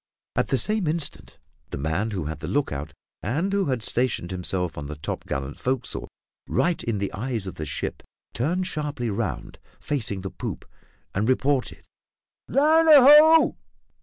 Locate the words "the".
0.47-0.57, 1.69-1.77, 2.39-2.47, 4.87-4.95, 6.97-7.13, 7.53-7.67, 10.21-10.31